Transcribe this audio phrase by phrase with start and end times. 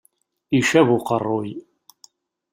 [0.57, 1.49] Icab uqerruy.